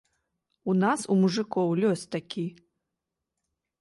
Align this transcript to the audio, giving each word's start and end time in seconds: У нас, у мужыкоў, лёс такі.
У 0.71 0.73
нас, 0.83 1.03
у 1.15 1.19
мужыкоў, 1.19 1.69
лёс 1.83 1.99
такі. 2.17 2.47